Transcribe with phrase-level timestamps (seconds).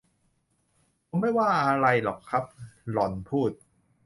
[1.07, 2.43] ผมไม่ว่าอะไรหรอกครับ
[2.91, 3.51] หล่อนพูด